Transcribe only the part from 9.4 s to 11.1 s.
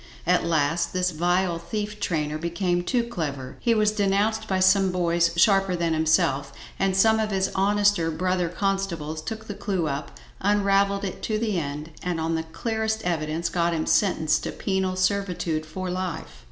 the clue up, unravelled